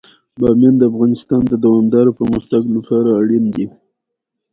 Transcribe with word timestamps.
بامیان 0.39 0.75
د 0.77 0.83
افغانستان 0.91 1.41
د 1.47 1.53
دوامداره 1.65 2.11
پرمختګ 2.19 2.61
لپاره 2.75 3.09
اړین 3.21 3.45
دي. 3.55 3.67